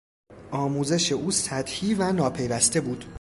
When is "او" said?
1.11-1.31